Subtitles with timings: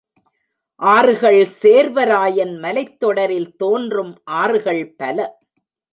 [0.81, 5.17] ஆறுகள் சேர்வராயன் மலைத்தொடரில் தோன்றும் ஆறுகள் பல.